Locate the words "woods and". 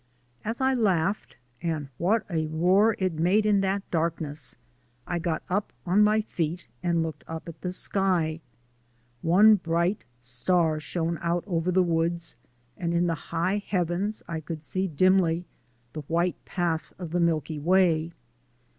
11.83-12.95